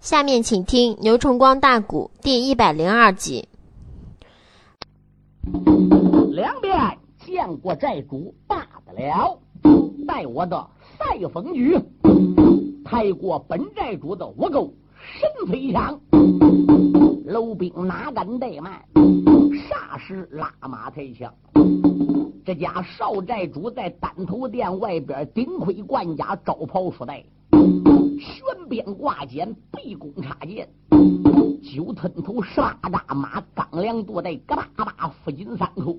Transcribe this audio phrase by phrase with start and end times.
[0.00, 3.46] 下面请听《牛崇光大鼓》第一百零二集。
[6.30, 6.74] 两边
[7.18, 9.38] 见过寨主罢得了，
[10.08, 10.66] 待我的
[10.98, 11.78] 赛风举，
[12.82, 16.00] 太过本寨主的五钩神飞枪。
[17.26, 18.82] 楼兵哪敢怠慢？
[18.94, 21.30] 霎时拉马抬枪。
[22.42, 27.22] 这家少寨主在单头殿外边顶盔贯甲，招袍束带。
[28.18, 30.68] 悬鞭挂剑，背弓插箭，
[31.62, 35.96] 九吞头十八扎马，钢梁多带，嘎巴巴，附近三口，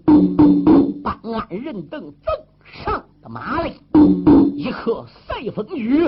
[1.03, 3.73] 办案人等正上的马来，
[4.55, 6.07] 一颗赛风雨，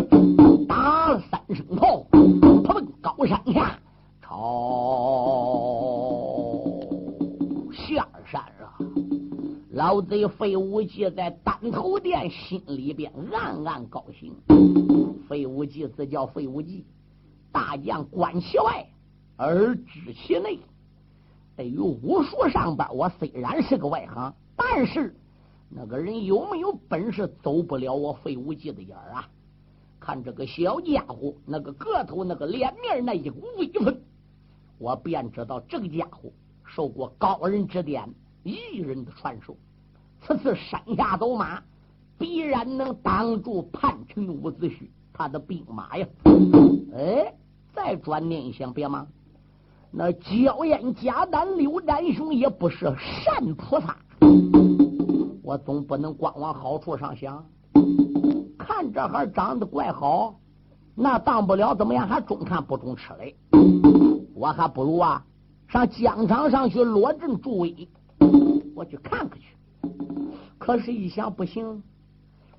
[0.67, 2.05] 打了三声炮，
[2.63, 3.79] 他们高山下
[4.21, 4.29] 朝
[7.71, 9.22] 下山了。
[9.73, 14.31] 老贼费无忌在当头殿心里边暗暗高兴。
[15.27, 16.85] 费无忌自叫费无忌，
[17.51, 18.85] 大将观其外
[19.35, 20.59] 而知其内。
[21.55, 25.15] 对于武术上边，我虽然是个外行，但是
[25.69, 29.27] 那个人有没有本事，走不了我费无忌的眼儿啊！
[29.99, 33.99] 看这个小家伙，那个个头，那个脸面，那一股威风，
[34.77, 36.29] 我便知道这个家伙
[36.63, 38.07] 受过高人指点，
[38.43, 39.55] 一人的传授。
[40.21, 41.61] 此次山下走马，
[42.17, 44.87] 必然能挡住叛臣伍子胥。
[45.15, 46.07] 他的兵马呀，
[46.95, 47.33] 哎，
[47.73, 49.07] 再转念一想，别忙，
[49.91, 53.95] 那焦艳贾丹刘占雄也不是善菩萨，
[55.43, 57.45] 我总不能光往好处上想。
[58.57, 60.33] 看这孩长得怪好，
[60.95, 63.35] 那当不了怎么样，还中看不中吃嘞。
[64.33, 65.23] 我还不如啊，
[65.67, 67.87] 上疆场上去落阵助威，
[68.75, 69.55] 我去看看去。
[70.57, 71.83] 可是，一想不行。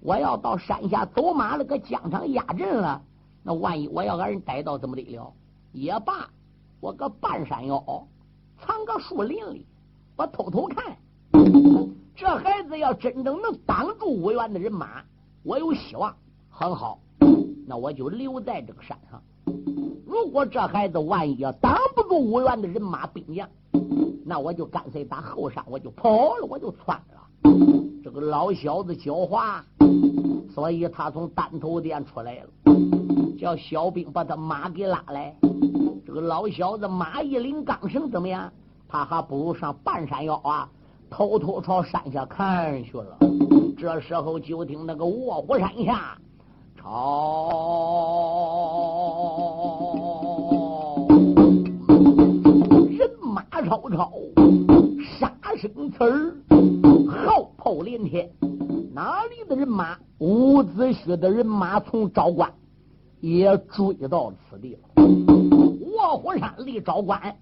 [0.01, 3.03] 我要到山下走马了，搁疆场压阵了，
[3.43, 5.33] 那万一我要让人逮到，怎么得了？
[5.73, 6.29] 也罢，
[6.81, 8.07] 我搁半山腰
[8.61, 9.67] 藏个树林里，
[10.17, 10.97] 我偷偷看。
[12.15, 15.03] 这孩子要真正能挡住吴元的人马，
[15.43, 16.15] 我有希望。
[16.51, 17.01] 很好，
[17.67, 19.23] 那我就留在这个山上。
[20.07, 23.49] 如果这孩子万一要挡不住五元的人马兵将，
[24.25, 27.51] 那我就干脆打后山我就跑了，我就窜了。
[28.03, 29.61] 这个老小子狡猾，
[30.55, 32.49] 所以他从单头店出来了，
[33.39, 35.35] 叫小兵把他马给拉来。
[36.07, 38.53] 这个老小子马一领钢绳，怎么样？
[38.89, 40.69] 他还不如上半山腰啊，
[41.11, 43.19] 偷偷朝山下看去了。
[43.77, 46.17] 这时候就听那个卧虎山下，
[46.85, 46.91] 朝
[52.91, 54.13] 人马吵吵，
[55.19, 56.37] 杀声刺儿。
[57.09, 58.31] 号炮连天，
[58.93, 59.97] 哪里的人马？
[60.19, 62.53] 伍子胥的人马从昭关
[63.21, 64.81] 也追到此地了。
[65.91, 67.35] 卧虎山离昭关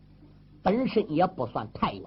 [0.63, 2.05] 本身也不算太远。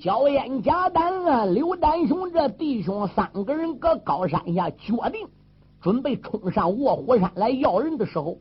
[0.00, 5.28] 焦烟、贾丹啊、刘丹雄这弟兄三个人搁高山下决定，
[5.80, 8.38] 准备冲上卧虎山来要人的时候，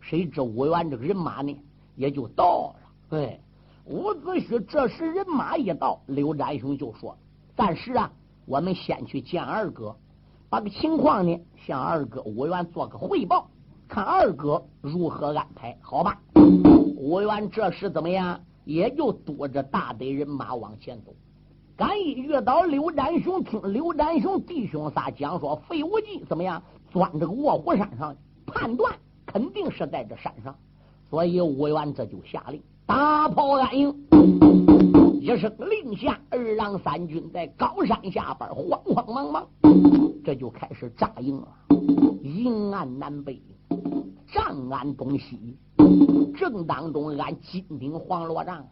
[0.00, 1.56] 谁知武元这个人马呢
[1.96, 2.76] 也就到了。
[3.08, 3.40] 对，
[3.84, 7.16] 伍子胥这时人马一到，刘占雄就说。
[7.56, 8.10] 暂时啊，
[8.46, 9.94] 我们先去见二哥，
[10.48, 13.48] 把个情况呢向二哥武元做个汇报，
[13.86, 16.20] 看二哥如何安排，好吧？
[16.96, 18.40] 武元这时怎么样？
[18.64, 21.12] 也就躲着大队人马往前走。
[21.76, 28.14] 刚一遇到刘占雄，听刘占雄弟兄仨讲说，费无忌怎么样钻这个卧虎山上，
[28.46, 28.92] 判断
[29.24, 30.54] 肯定是在这山上，
[31.08, 33.94] 所以武元这就下令大炮安营。
[35.20, 39.46] 一声令下，二郎三军在高山下边慌慌忙忙，
[40.24, 41.48] 这就开始扎营了。
[42.22, 43.40] 营按南北，
[44.32, 45.56] 帐安东西，
[46.36, 48.66] 正当中按金顶黄罗帐，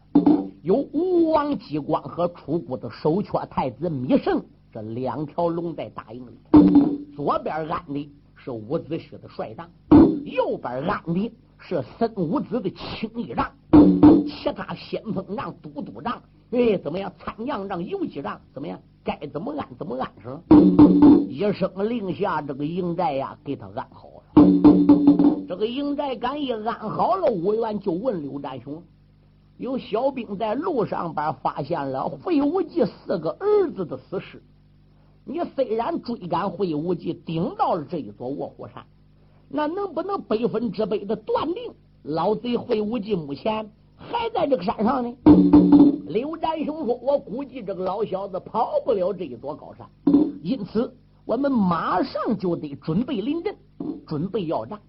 [0.63, 4.43] 有吴王姬光和楚国的首缺太子芈胜
[4.73, 7.08] 这两条龙在大营里。
[7.19, 9.69] 左边安的是伍子胥的帅帐，
[10.25, 13.51] 右边安的是孙武子的轻衣帐，
[14.25, 16.23] 其他先锋帐、都督帐。
[16.53, 17.13] 哎，怎么样？
[17.19, 18.79] 参将让游击帐怎么样？
[19.03, 20.41] 该怎么安怎么安上。
[21.29, 24.45] 一声令下，这个营寨呀，给他安好了。
[25.49, 28.81] 这个营寨刚一安好了，武元就问刘占雄：
[29.57, 34.41] 有小兵在路上边发现了费无忌四个儿子的死尸。
[35.31, 38.83] 你虽然追赶会无忌，顶到了这一座卧虎山，
[39.51, 41.71] 那能不能百分之百的断定
[42.03, 45.15] 老贼会无忌目前还在这个山上呢？
[46.07, 49.87] 刘占雄说：“我估计这个老小子跑不了这一座高山，
[50.43, 50.97] 因此
[51.27, 53.55] 我们马上就得准备临阵，
[54.07, 54.81] 准备要战。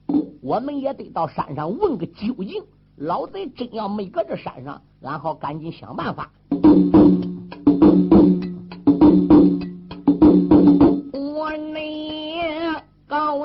[0.41, 2.63] 我们也得到山上问个究竟。
[2.95, 6.31] 老贼真要没搁这山上，俺好赶紧想办法。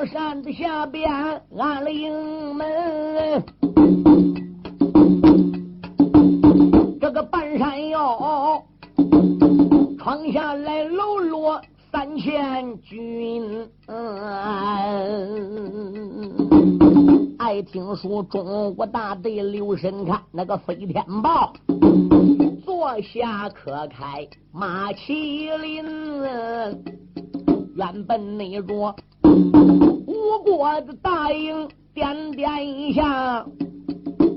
[0.06, 1.10] 山的下边
[1.56, 2.12] 安了营
[2.54, 3.42] 门，
[7.00, 8.62] 这个半山腰
[9.98, 11.60] 闯下来喽啰
[11.90, 13.66] 三千军。
[17.38, 21.52] 爱听说中国大队留神看那个飞天豹，
[22.64, 25.84] 坐下可开马麒麟，
[27.76, 28.94] 原本那着
[30.06, 33.44] 吴国的大营点点一下，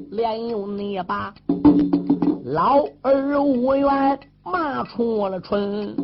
[0.10, 1.32] 连用那把
[2.44, 5.96] 老儿无缘骂出了春，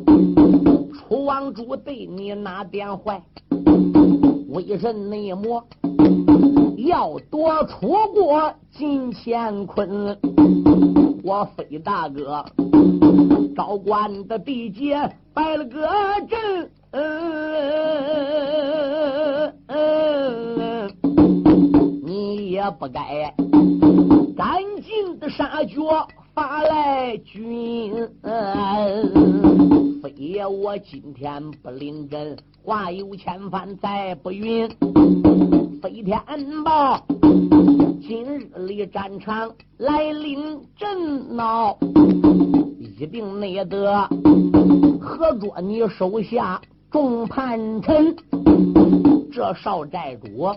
[0.94, 3.20] 楚王主对你哪点坏？
[4.50, 5.64] 为甚内魔？
[6.78, 10.16] 要夺楚国金乾坤，
[11.24, 12.46] 我飞大哥
[13.56, 15.88] 昭关的地界摆了个
[16.30, 16.70] 阵，
[22.04, 23.34] 你也不该
[24.38, 25.80] 赶紧的杀绝
[26.36, 28.08] 发来军，
[30.04, 34.70] 非也我今天不临阵，话有千番再不允。
[35.82, 36.20] 飞天
[36.64, 37.04] 报，
[38.02, 41.76] 今日里战场来临阵闹，
[42.80, 44.08] 一定内得
[45.02, 46.62] 合着你手下
[46.94, 48.16] 众叛臣。
[49.32, 50.48] 这少寨主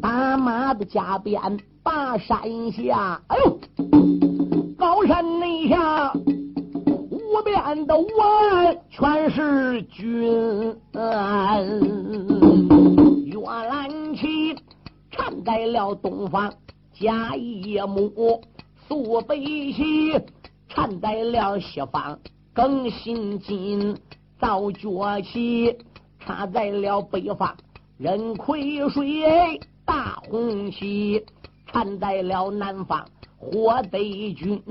[0.00, 1.38] 打马的加鞭
[1.82, 3.60] 把山下，哎呦，
[4.78, 10.74] 高山内下无边的万全是军。
[13.26, 13.86] 原来。
[14.16, 14.54] 起
[15.10, 16.50] 站在了东方，
[16.98, 18.40] 甲一木
[18.88, 20.18] 素北西；
[20.74, 22.18] 站在了西方，
[22.54, 23.94] 更新金
[24.38, 25.74] 造脚起；
[26.20, 27.54] 插在了北方，
[27.98, 31.22] 任亏水大红旗；
[31.72, 33.06] 站在了南方，
[33.38, 34.62] 火贼军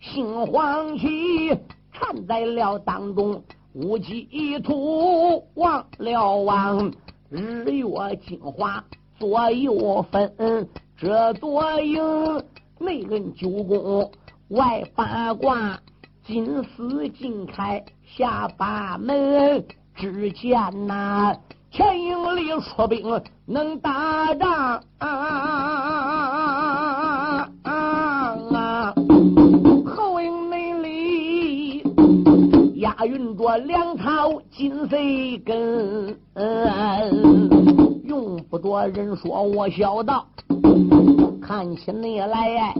[0.00, 1.56] 兴黄旗；
[1.92, 6.92] 站在了当中，无极图忘了望。
[7.30, 8.84] 日月精华
[9.18, 12.42] 左右分，这座营
[12.78, 14.10] 内恩九宫，
[14.48, 15.80] 外八卦，
[16.24, 17.84] 金丝金开
[18.16, 19.64] 下八门。
[19.96, 20.56] 只见
[20.86, 21.36] 那
[21.70, 24.82] 前营里出兵能打仗。
[32.76, 34.96] 押运着粮草金色
[35.44, 36.18] 根，
[38.04, 40.26] 用不着人说，我小道。
[41.40, 42.74] 看起你来，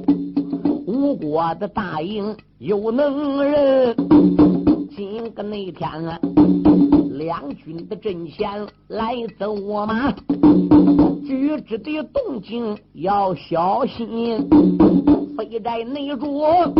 [0.86, 3.96] 吴国的大营有能人。
[5.55, 6.19] 今个那天啊，
[7.12, 9.55] 两军的阵前来走
[9.87, 10.11] 马，
[11.25, 14.49] 举止的动静要小心，
[15.39, 16.75] 非在内着。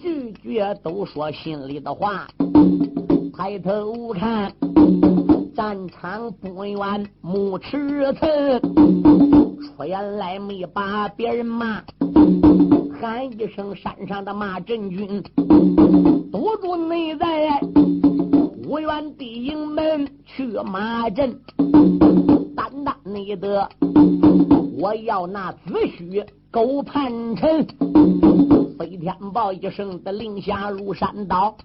[0.00, 2.26] 句句都说心里的话，
[3.36, 4.50] 抬头看
[5.54, 8.62] 战场不远，木尺寸，
[9.76, 11.82] 出言来没把别人骂，
[13.00, 15.22] 喊一声山上的马振军，
[16.30, 17.58] 堵住内在
[18.68, 21.40] 五原地营门去马阵，
[22.54, 23.66] 单单内得
[24.78, 25.58] 我要那子
[25.96, 27.66] 虚狗叛臣。
[28.78, 31.56] 飞天豹一声的令下入山岛，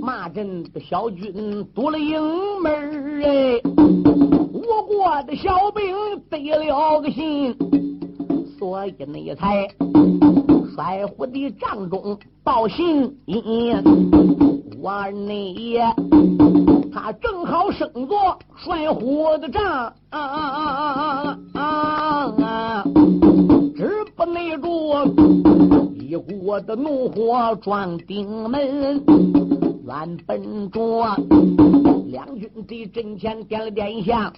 [0.00, 2.18] 马阵的小军堵了营
[2.62, 5.94] 门哎，我国的小兵
[6.30, 7.54] 得了个信，
[8.70, 9.66] 所以那才
[10.76, 13.74] 帅虎的帐中报信音，
[14.80, 15.82] 我内爷
[16.92, 20.64] 他正好升做帅虎的帐啊啊啊
[21.52, 22.84] 啊啊啊，
[23.74, 24.94] 只不内住。
[25.98, 29.04] 一股的怒火撞顶门，
[29.84, 30.80] 原本着
[32.06, 34.32] 两军的阵前点了点香，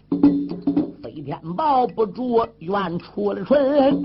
[1.32, 4.02] 天抱不住，愿出了春。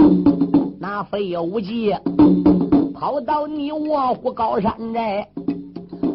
[0.79, 1.93] 那飞无忌
[2.96, 5.27] 跑到你卧虎高山寨，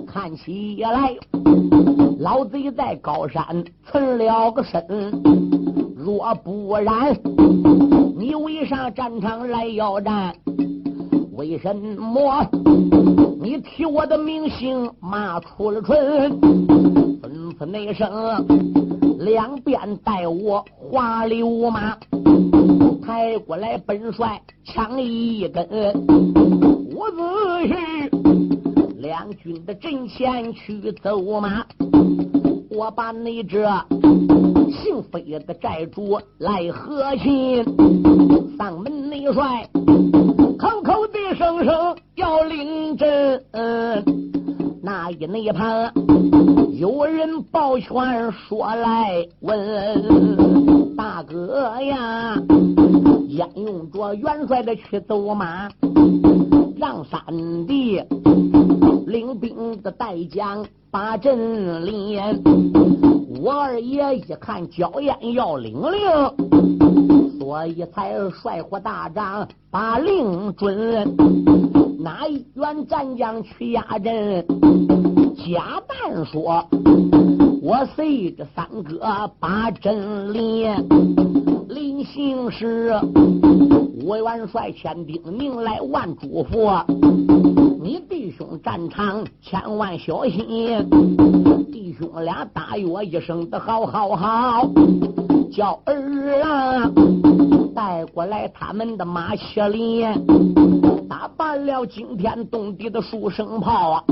[0.06, 1.14] 看起来
[2.18, 3.44] 老贼在高山
[3.84, 4.82] 存了个身，
[5.94, 7.14] 若不然，
[8.16, 10.34] 你为啥战场来要战？
[11.34, 12.42] 为什么
[13.38, 16.40] 你提我的名姓骂出了春？
[16.40, 18.10] 吩咐那声
[19.24, 21.96] 两边带我花溜马，
[23.04, 25.64] 抬过来本帅枪一根，
[26.90, 27.22] 伍子
[27.68, 28.08] 胥
[28.98, 31.64] 两军的阵前去走马，
[32.68, 33.64] 我把你这
[34.72, 37.64] 姓飞的寨主来和亲，
[38.58, 39.68] 上门内帅
[40.58, 43.40] 口口的声声要领阵。
[44.84, 45.92] 那一那一盘
[46.72, 52.36] 有人抱拳说来问大哥呀，
[53.28, 55.68] 焉用着元帅的去走马，
[56.76, 57.20] 让三
[57.66, 58.02] 弟
[59.06, 62.42] 领兵的带将把阵连。
[63.40, 71.16] 我二爷一看焦烟要领令，所以才率火大帐把令准。
[71.98, 74.44] 哪一员战将去压阵？
[75.36, 76.64] 假扮说
[77.62, 79.00] ：“我随着三哥
[79.40, 80.81] 把阵连。”
[81.68, 82.92] 临行时，
[84.04, 86.84] 我元帅千叮咛来万嘱咐
[87.82, 90.86] ：“你弟兄战场千万小心。”
[91.72, 94.68] 弟兄俩大约一声的好好好，
[95.52, 96.90] 叫儿啊
[97.74, 100.20] 带过来他们的马骑连。
[101.08, 104.04] 打扮了惊天动地的数声炮啊！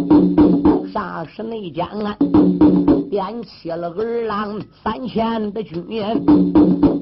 [0.93, 2.15] 霎时内间啊，
[3.11, 5.85] 点起了二郎三千的军，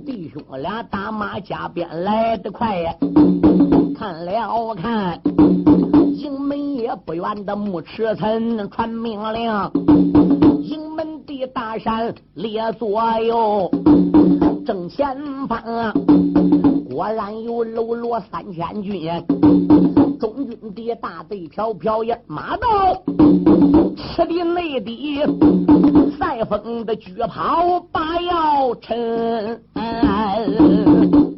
[0.06, 2.94] 弟兄俩打马加鞭来得快呀！
[3.94, 5.20] 看了看，
[6.16, 9.52] 营门也不远的木池村传命令，
[10.62, 13.70] 营门的大山列左右，
[14.64, 15.14] 正前
[15.46, 15.92] 方。
[16.88, 19.10] 果然有喽啰三千军，
[20.18, 22.66] 中军的大队飘飘也马到，
[23.96, 25.20] 赤地内地
[26.18, 29.62] 赛风的巨炮把要沉，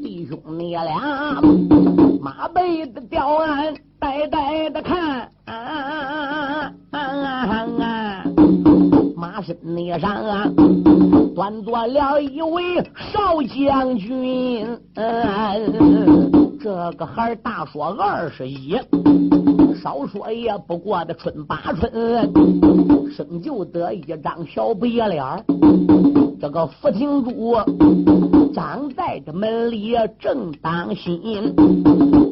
[0.02, 1.42] 弟兄你俩
[2.20, 5.30] 马背的吊鞍呆呆的看。
[9.42, 10.50] 身那上啊，
[11.34, 12.76] 端坐了一位
[13.12, 14.78] 少将军，
[16.60, 18.76] 这个孩大说二十一，
[19.82, 21.90] 少说也不过的春八春，
[23.10, 25.44] 生就得一张小白脸
[26.40, 27.56] 这个福廷珠
[28.52, 31.54] 站在这门里正当心，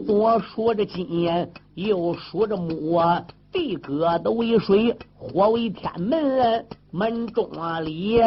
[0.06, 3.00] 左数着金，右数着木。
[3.52, 8.20] 地阁的为水，火为天门，门中啊里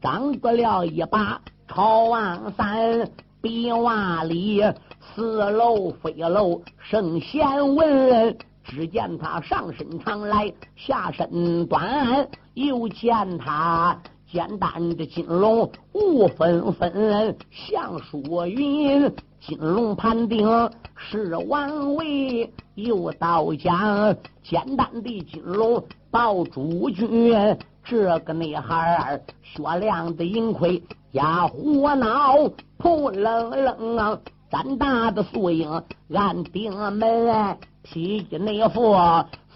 [0.00, 4.62] 长着了一把朝王伞，壁瓦里
[5.00, 8.36] 四楼飞楼圣贤文。
[8.64, 13.96] 只见他上身长来，下身短，又见他
[14.28, 19.14] 简单的金龙雾纷纷，像疏云。
[19.40, 20.48] 金龙盘顶
[20.96, 27.58] 是王位，又到将简单的金龙抱主君。
[27.82, 32.36] 这个女孩儿雪亮的银盔压火脑，
[32.76, 38.94] 扑棱棱，胆大的素影按顶门，披内服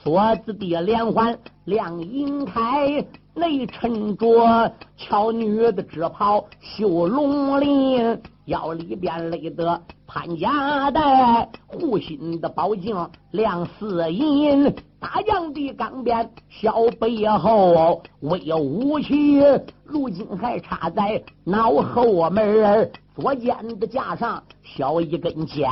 [0.02, 8.22] 锁子的连环亮银铠，内衬着俏女的纸袍绣龙鳞。
[8.50, 14.64] 腰里边勒得潘家带，护心的宝镜亮似银，
[14.98, 19.40] 大将的钢鞭小背后，威武气，
[19.84, 25.70] 如今还插在脑后门左肩的架上小一根尖，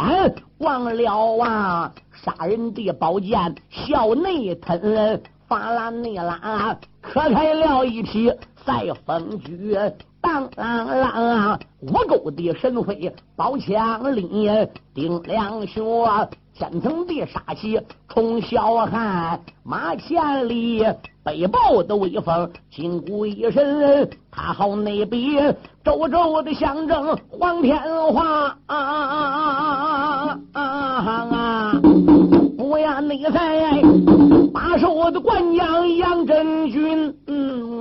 [0.59, 8.33] 忘了啊，杀人的宝剑小内吞，发拉内拉，可开了一匹
[8.65, 9.77] 赛风驹。
[10.21, 14.51] 当啷啷，五钩的神飞，宝枪里，
[14.95, 16.07] 顶两雄，
[16.55, 20.85] 千层的杀气冲霄汉，马千里，
[21.23, 27.79] 北豹的威风，金箍一身，他好那边周周的象征黄天
[28.13, 31.81] 化啊啊啊啊！
[31.81, 32.18] 不
[32.89, 33.83] 呀，那才
[34.53, 37.79] 把守我的官将杨真君，嗯。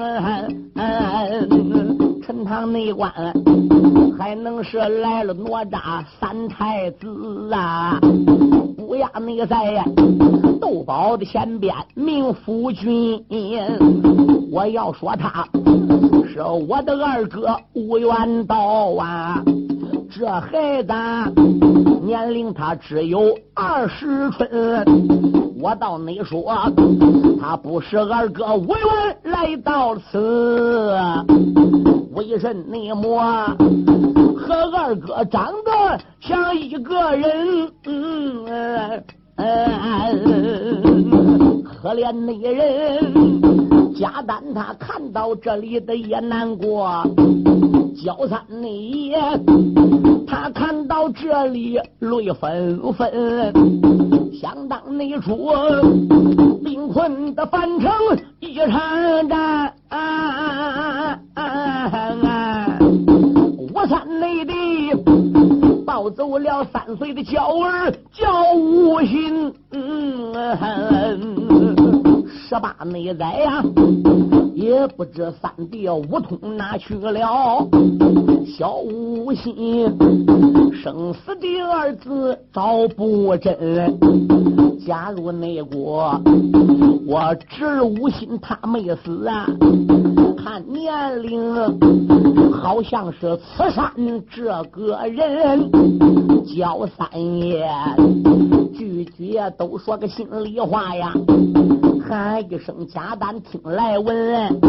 [2.26, 3.10] 陈塘内关
[4.20, 7.98] 还能是来了哪吒三太子啊？
[8.80, 9.86] 乌鸦内在呀
[10.60, 13.24] 豆包的前边名夫君，
[14.52, 15.48] 我要说他
[16.28, 19.42] 是我的二哥吴元道啊，
[20.10, 20.94] 这孩子
[22.02, 24.86] 年龄他只有二十春。
[25.60, 26.54] 我倒没说
[27.42, 30.98] 他不是二哥无缘来到此，
[32.14, 33.22] 为甚你莫
[34.38, 37.72] 和二哥长得像一个人？
[37.86, 39.04] 嗯
[41.80, 47.04] 可怜那人，贾丹他看到这里的也难过。
[48.04, 49.14] 焦三你
[50.26, 53.54] 他看到这里泪纷纷。
[54.34, 55.52] 想当那初
[56.64, 57.92] 兵困的樊城
[58.40, 61.28] 一场战，我
[66.10, 69.54] 走了三岁的娇儿叫无心。
[72.50, 73.62] 十八内在呀，
[74.56, 77.68] 也不知三弟五通哪去了。
[78.58, 79.86] 小五心，
[80.74, 84.00] 生死的二字找不真。
[84.86, 86.22] 假如内国，
[87.06, 89.46] 我侄吴心他没死啊，
[90.38, 91.54] 看年龄
[92.54, 93.92] 好像是慈山
[94.32, 95.70] 这个人。
[96.56, 97.70] 叫三爷
[98.78, 101.12] 句句都说个心里话呀。
[102.08, 104.60] 喊一声贾丹，听来闻，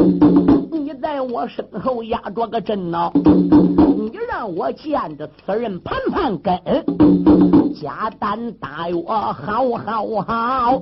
[0.72, 6.58] 你在我身后压着个阵呢，你让我见着此人盘盘根。
[7.80, 10.80] 贾丹答应好好好，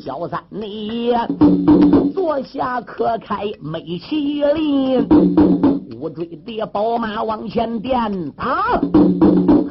[0.00, 1.12] 小三你
[2.14, 5.06] 坐下可开美麒麟，
[6.00, 8.80] 乌追的宝马往前颠，打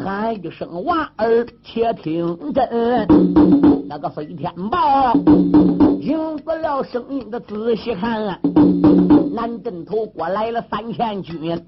[0.08, 3.06] 喊一声娃儿且听真，
[3.90, 5.14] 那个飞天豹。
[6.08, 8.40] 听不了声音的，仔细看，
[9.34, 11.62] 南镇头过来了三千军，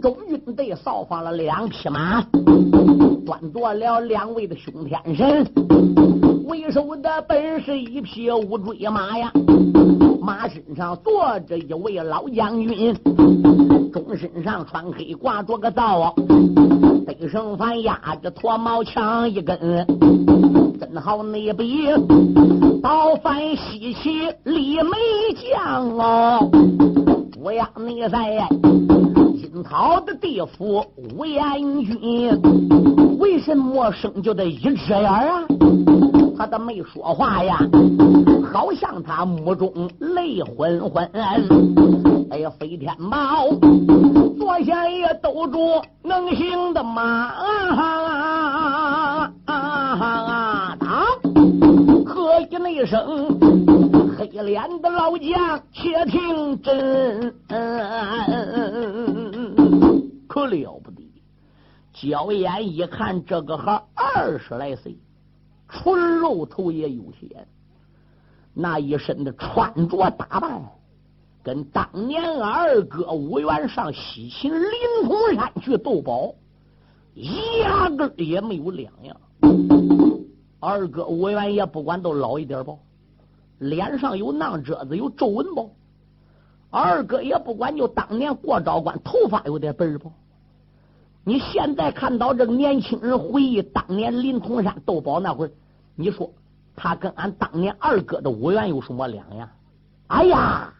[0.00, 2.22] 中军队扫放了两匹马，
[3.26, 5.46] 端坐了两位的兄天神，
[6.46, 9.30] 为首的本是一匹乌骓马呀，
[10.22, 12.94] 马身上坐着一位老将军，
[13.92, 16.14] 中身上穿黑，挂着个皂，
[17.06, 19.86] 背上反压着脱毛枪一根，
[20.82, 21.86] 真好那比。
[22.82, 24.90] 刀翻西岐李梅
[25.54, 26.50] 将哦，
[27.40, 28.48] 我要你在
[29.36, 31.40] 阴曹的地府吴彦
[31.84, 35.44] 君，为什么生就得一只眼啊？
[36.36, 37.60] 他都没说话呀，
[38.52, 41.08] 好像他目中泪昏昏。
[42.30, 43.46] 哎呀，飞天猫，
[44.36, 47.28] 坐下也兜住能行的马啊！
[49.46, 49.52] 喝
[52.82, 53.38] 一声，
[54.18, 57.32] 黑脸的老将，且听真，
[60.26, 61.08] 可了不得！
[61.92, 64.98] 焦眼一看，这个孩二十来岁，
[65.68, 67.46] 纯肉头也有些，
[68.52, 70.60] 那一身的穿着打扮，
[71.44, 74.68] 跟当年二哥五元上西秦灵
[75.04, 76.34] 通山去斗宝，
[77.14, 79.16] 压根也没有两样。
[80.62, 82.78] 二哥吴元也不管都老一点不，
[83.58, 85.74] 脸上有囊褶子，有皱纹不？
[86.70, 90.12] 二哥也不管就当年过招关，头发有点白不？
[91.24, 95.50] 你现在看到这个年轻人回忆当年临潼山斗宝那会儿，
[95.96, 96.32] 你说
[96.76, 99.48] 他跟俺当年二哥的吴元有什么两样？
[100.06, 100.72] 哎呀，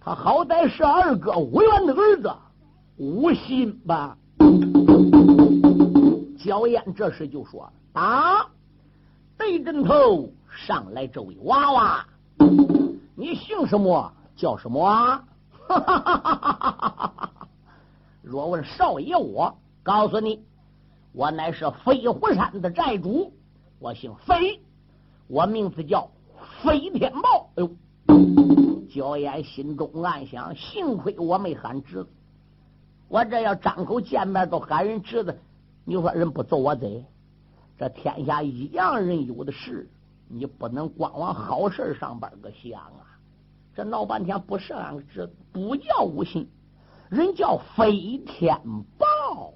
[0.00, 2.32] 他好歹是二哥吴元的儿子
[2.96, 4.18] 无心吧？
[6.44, 8.44] 焦艳这时就说：“啊。”
[9.42, 12.06] 对阵头上来，这位娃娃，
[13.16, 14.12] 你姓什么？
[14.36, 14.80] 叫什么？
[15.66, 17.48] 哈哈哈哈哈哈
[18.22, 19.52] 若问少爷，我
[19.82, 20.44] 告诉你，
[21.12, 23.32] 我乃是飞虎山的寨主，
[23.80, 24.60] 我姓飞，
[25.26, 26.08] 我名字叫
[26.62, 27.50] 飞天豹。
[27.56, 27.70] 哎呦，
[28.94, 32.10] 焦岩心中暗想：幸亏我没喊侄子，
[33.08, 35.36] 我这要张口见面都喊人侄子，
[35.84, 37.04] 你说人不揍我嘴？
[37.82, 39.90] 这天下一样人有的是，
[40.28, 43.18] 你不能光往好事上边个想啊！
[43.74, 46.48] 这闹半天不是俺这，不叫吴信，
[47.08, 48.56] 人叫飞天
[48.96, 49.52] 豹。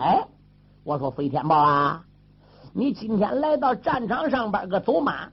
[0.00, 0.22] 哎，
[0.82, 2.04] 我说飞天豹啊，
[2.74, 5.30] 你今天来到战场上边个走马，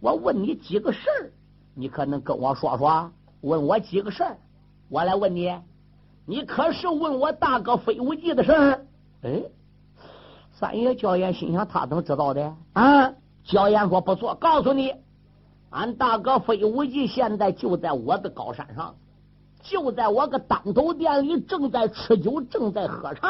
[0.00, 1.30] 我问你几个事儿，
[1.74, 3.12] 你可能跟我说说。
[3.42, 4.38] 问我几个事儿，
[4.88, 5.54] 我来问你，
[6.24, 8.86] 你可是问我大哥飞武记的事儿？
[9.24, 9.42] 哎。
[10.58, 12.52] 三爷焦岩心想：他怎么知道的？
[12.72, 13.12] 啊！
[13.44, 14.92] 焦岩说：“不错，告诉你，
[15.70, 18.96] 俺大哥飞无忌现在就在我的高山上，
[19.62, 23.28] 就在我个单头店里，正在吃酒，正在喝茶。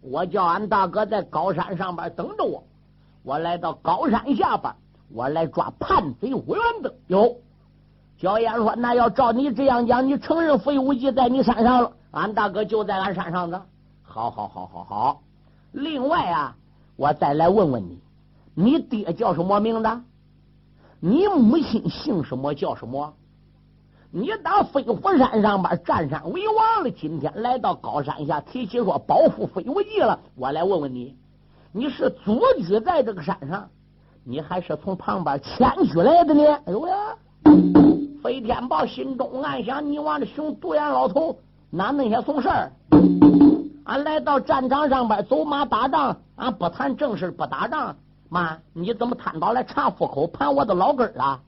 [0.00, 2.64] 我叫俺大哥在高山上边等着我。
[3.22, 4.74] 我来到高山下边，
[5.12, 6.94] 我来抓叛贼吴元德。
[7.08, 7.36] 有，
[8.18, 11.92] 焦岩说：“那要照你这样讲，你承认飞无忌在你山上了？
[12.12, 13.62] 俺大哥就在俺山上呢。
[14.02, 15.20] 好好好好好。
[15.76, 16.56] 另外啊，
[16.96, 17.98] 我再来问问你，
[18.54, 20.00] 你爹叫什么名字？
[21.00, 22.54] 你母亲姓什么？
[22.54, 23.12] 叫什么？
[24.10, 30.18] 你到飞虎山上边占山为王了，今天来到高山下，提起说保护飞虎记了。
[30.34, 31.14] 我来问问你。”
[31.72, 33.68] 你是祖居在这个山上，
[34.24, 36.42] 你还是从旁边迁居来的呢？
[36.64, 36.96] 哎呦呀！
[38.22, 41.36] 飞天豹心中暗想：你往这熊独眼老头
[41.68, 42.72] 哪那些怂事儿？
[43.86, 47.94] 俺来到战场上边走马打仗，俺不谈正事，不打仗。
[48.28, 51.40] 妈，你怎么贪到来查户口盘我的老根儿啊？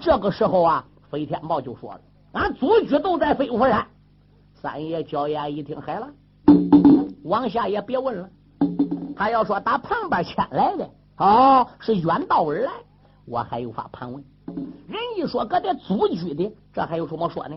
[0.00, 2.00] 这个时候啊，飞天豹就说了
[2.34, 3.86] ：“俺祖居都在飞虎山。”
[4.60, 6.08] 三爷焦眼一听，嗨了，
[7.22, 8.28] 往下也别问了。
[9.16, 12.72] 他要说打旁边迁来的，哦，是远道而来，
[13.26, 14.24] 我还有法盘问。
[14.88, 17.56] 人一说搁这祖居的，这还有什么说呢？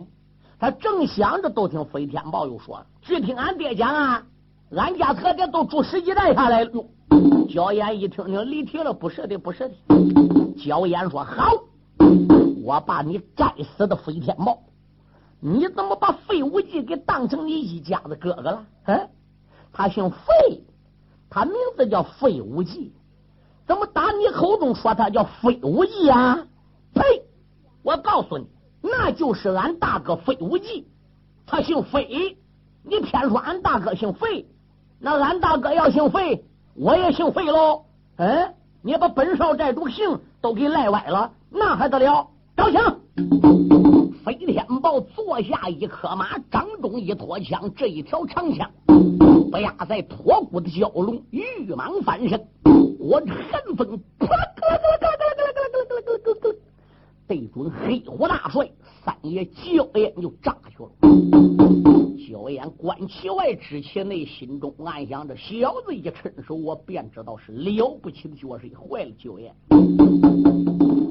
[0.60, 4.24] 他正想着，都听飞天豹又说：“据听俺爹讲啊，
[4.72, 6.86] 俺家可得都住十几代下来了。”
[7.50, 9.76] 焦烟一听听离题了，不是的，不是的。
[10.58, 11.52] 焦烟说：“好，
[12.64, 14.60] 我把你该死的飞天豹，
[15.40, 18.66] 你怎么把费无忌给当成你一家子哥哥了？
[18.86, 19.10] 嗯，
[19.72, 20.64] 他姓费。”
[21.30, 22.94] 他名字叫费无忌，
[23.68, 26.40] 怎么打你口中说他叫费无忌啊？
[26.94, 27.04] 呸！
[27.84, 28.48] 我告诉你，
[28.90, 30.88] 那就是俺大哥费无忌，
[31.46, 32.38] 他姓费。
[32.84, 34.46] 你偏说俺大哥姓费，
[35.00, 36.46] 那俺大哥要姓费，
[36.76, 37.84] 我也姓费喽。
[38.16, 42.28] 嗯，你把本少寨主姓都给赖歪了，那还得了？
[42.56, 43.00] 招枪！
[44.26, 48.72] 飞天豹坐下一颗马，掌中一托枪，这一条长枪。
[49.52, 52.48] 不压在脱骨的蛟龙，玉蟒翻身，
[53.00, 54.00] 我这寒风，
[57.28, 58.70] 对准黑虎大帅
[59.04, 60.90] 三爷焦烟就炸去了。
[62.28, 69.54] 焦烟观其外，知其内，心中暗想：这小子一伸手，我便知道是了不起的绝世，坏了焦烟。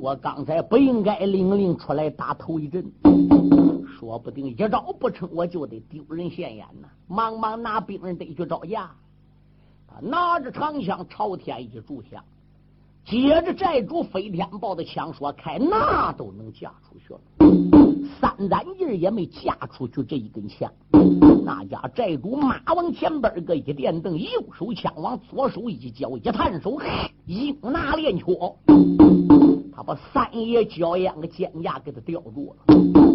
[0.00, 2.84] 我刚才不应该领令出来打头一阵。
[3.98, 6.88] 说不定一招不成，我就得丢人现眼呐！
[7.08, 8.90] 忙忙拿兵人得去招架。
[9.88, 12.22] 他拿着长枪朝天一炷香，
[13.06, 17.20] 接着寨主飞天豹的枪说开，那都能架出去了。
[18.20, 20.68] 三胆劲也没架出去这一根枪。
[21.44, 26.80] 那家寨主马往前边个一垫凳，右手枪往左手一交，一探手，
[27.26, 28.58] 硬拿连戳。
[29.72, 32.74] 他把三爷焦烟个肩架给他吊住了。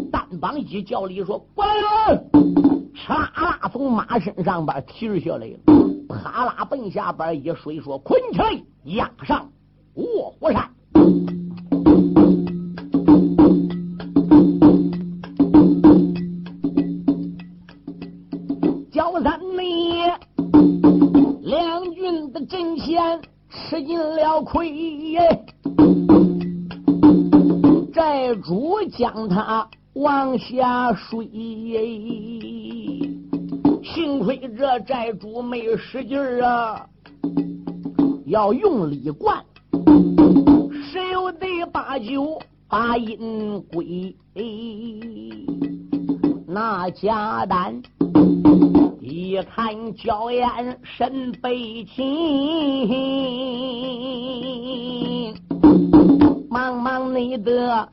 [0.09, 2.29] 单膀一叫里说：“过来人！”
[2.95, 3.09] 嚓
[3.43, 5.57] 啦从马身上边提下来了，
[6.07, 9.49] 啪啦奔下边一水说：“捆起来，压上
[9.95, 10.69] 卧虎山。”
[18.91, 19.63] 焦三内
[21.41, 25.43] 两军的阵前吃尽了亏耶，
[27.93, 29.67] 寨主将他。
[29.93, 31.27] 往下水，
[33.83, 36.87] 幸亏这寨主没使劲啊，
[38.25, 39.43] 要用力灌，
[41.33, 44.15] 得把酒把阴归。
[46.47, 47.81] 那贾丹
[48.99, 52.05] 一看娇艳身被擒，
[56.49, 57.87] 忙忙你的。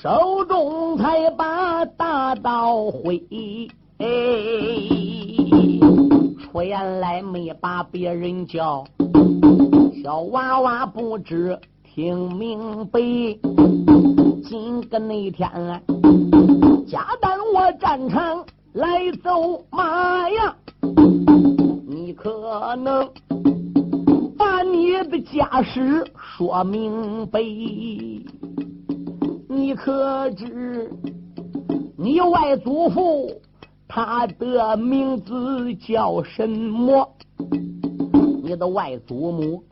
[0.00, 3.18] 手中才把大刀挥，
[6.38, 8.84] 出言来没把别人叫，
[10.00, 11.58] 小娃娃不知
[11.98, 13.00] 听明白。
[14.44, 15.50] 今个那天，
[16.86, 20.56] 加担我战场来走马呀，
[21.88, 23.04] 你可能
[24.38, 27.40] 把你的家事说明白。
[29.48, 30.88] 你可知
[31.96, 33.28] 你外祖父
[33.88, 37.12] 他的名字叫什么？
[38.44, 39.64] 你的外祖母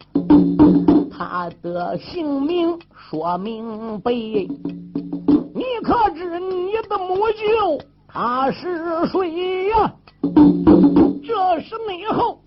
[1.28, 4.12] 他的姓名说明白。
[4.12, 9.92] 你可知你的母舅他是谁呀？
[11.24, 12.38] 这是内后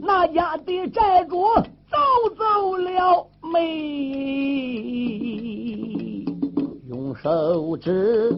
[0.00, 1.44] 那家的债主
[1.90, 1.98] 走
[2.38, 3.58] 走了没？
[6.88, 8.32] 用手指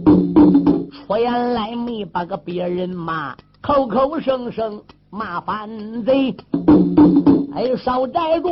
[1.06, 5.68] 出言来没把个别人骂，口口声声骂反
[6.04, 6.34] 贼。
[7.54, 8.48] 哎，少债主，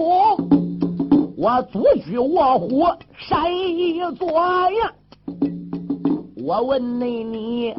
[1.38, 2.86] 我祖居卧虎
[3.18, 4.94] 山一座呀！
[6.42, 7.74] 我问你，你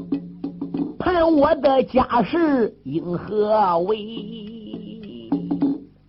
[1.00, 5.28] 判我的家事因何为？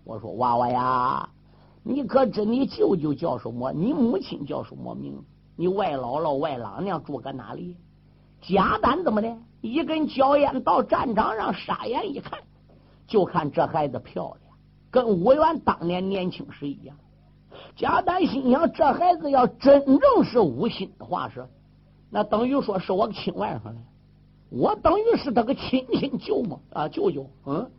[0.05, 1.27] 我说娃娃呀，
[1.83, 3.73] 你可知你舅舅叫什么？
[3.73, 5.19] 你母亲叫什么名？
[5.57, 7.79] 你外姥姥、外郎娘住搁哪里？
[8.43, 9.35] 贾丹怎么的？
[9.63, 12.41] 一根焦烟到战场上，傻眼一看，
[13.07, 14.55] 就看这孩子漂亮，
[14.91, 16.95] 跟武元当年年轻时一样。
[17.77, 21.47] 贾丹心想：这孩子要真正是无心的话，是
[22.11, 23.77] 那等于说是我亲外甥了。
[24.51, 27.27] 我等于是他个亲亲舅嘛啊，舅舅。
[27.47, 27.71] 嗯，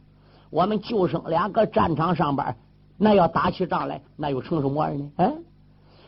[0.50, 2.56] 我们舅甥俩搁战场上边，
[2.98, 5.12] 那要打起仗来，那又成什么玩意呢？
[5.18, 5.34] 哎，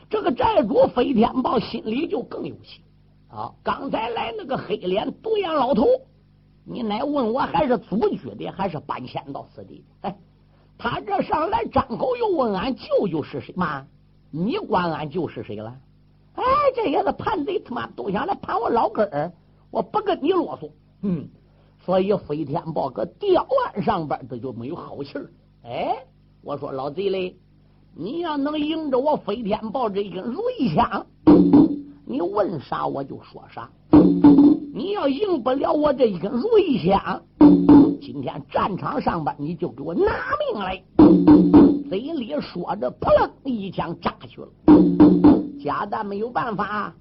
[0.10, 2.82] 这个寨主飞天豹心里就更有气。
[3.34, 3.50] 啊！
[3.64, 5.86] 刚才来那个黑脸独眼老头，
[6.66, 10.10] 你乃问我还是祖居的，还是搬迁到此地的？
[10.10, 10.18] 哎，
[10.84, 13.86] 他这上来张口又问俺舅舅是谁妈，
[14.32, 15.76] 你管俺舅是谁了？
[16.34, 16.44] 哎，
[16.76, 19.32] 这些个叛贼他妈都想来盘我老根儿，
[19.70, 20.72] 我不跟你啰嗦。
[21.04, 21.28] 嗯，
[21.86, 25.30] 所以飞天豹搁吊案上边他就没有好气儿。
[25.64, 25.96] 哎，
[26.42, 27.36] 我说老贼嘞，
[27.96, 31.06] 你要能迎着我飞天豹这一根如意枪。
[32.08, 33.70] 你问啥我就说啥，
[34.74, 37.22] 你要赢不了我这一根如意枪，
[38.02, 40.02] 今天战场上边你就给我拿
[40.52, 40.82] 命来！
[41.88, 44.48] 嘴里说着，扑棱一枪扎去了。
[45.64, 46.92] 贾旦没有办法，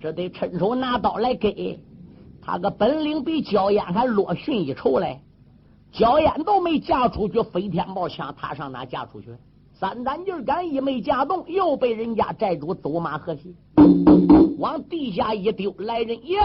[0.00, 1.80] 这得趁手拿刀来给
[2.40, 5.20] 他个本领比焦烟还落逊一筹嘞。
[5.90, 9.34] 焦烟都没架出去，飞天宝枪他上哪架出去？
[9.72, 13.56] 三胆劲儿杆一没架动，又被人家寨主走马河西。
[14.58, 16.38] 往地下一丢，来人爷，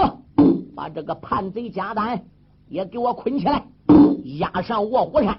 [0.75, 2.23] 把这个叛贼贾丹
[2.69, 3.63] 也给我捆起来，
[4.23, 5.37] 押上卧虎山。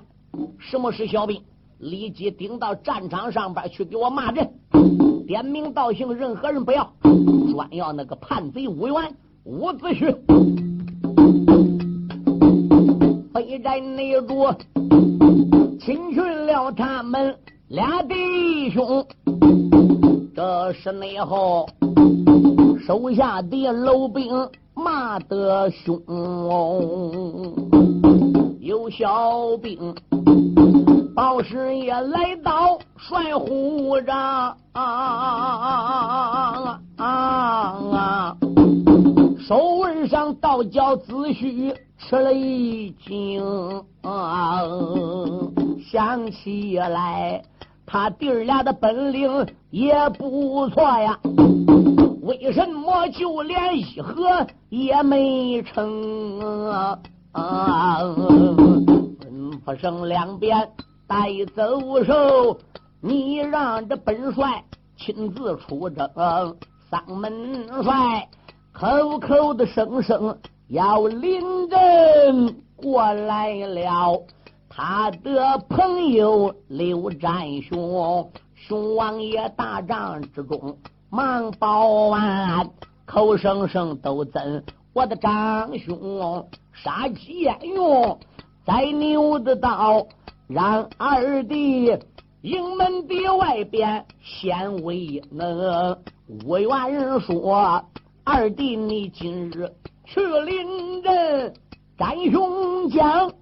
[0.59, 1.43] 什么是小兵？
[1.79, 4.47] 立即顶到战场上边去给我骂阵，
[5.27, 6.93] 点名道姓，任何人不要，
[7.53, 10.15] 专要那个叛贼武元伍子胥。
[13.33, 14.47] 飞战内主，
[15.81, 17.35] 请训了他们
[17.69, 19.07] 俩弟兄。
[20.35, 21.67] 这是内后。
[22.87, 24.29] 手下的楼兵
[24.75, 25.97] 骂得凶，
[28.91, 29.95] 小兵
[31.15, 34.57] 报师也来到帅虎帐，
[39.39, 43.43] 手腕上倒叫子虚吃了一惊，
[45.91, 47.43] 想起来
[47.87, 51.19] 他弟儿俩的本领也不错呀。
[52.23, 56.99] 为什么就连一合也没成？
[57.33, 59.17] 吩
[59.65, 60.69] 咐声两边
[61.07, 62.59] 带走手，
[63.01, 64.65] 你让这本帅
[64.97, 66.09] 亲自出征。
[66.91, 68.29] 三门帅
[68.73, 70.37] 口口的声声
[70.69, 74.25] 要领阵过来了，
[74.69, 80.77] 他的朋友刘占雄，雄王爷大帐之中。
[81.11, 82.69] 忙报完，
[83.05, 88.19] 口声声都赠我的长兄杀鸡焉用，
[88.67, 90.09] 宰牛的刀
[90.49, 91.97] 让二弟
[92.43, 95.97] 营门的外边显威能。
[96.45, 97.85] 吴元说
[98.25, 99.73] ：“二弟，你今日
[100.07, 101.55] 去临阵，
[101.97, 103.33] 战兄讲，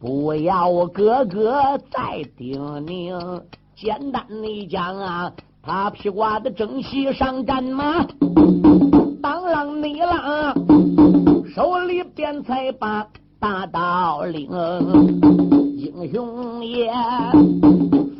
[0.00, 3.42] 不要哥哥再叮咛，
[3.76, 5.32] 简单的讲啊。”
[5.66, 8.06] 他披挂的正西上战马，
[9.20, 13.04] 当啷你啷，手里边才把
[13.40, 14.48] 大刀领，
[15.76, 16.88] 英雄爷，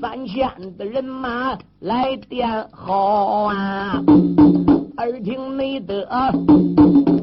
[0.01, 4.03] 三千的人马来殿后啊，
[4.97, 6.05] 耳听你的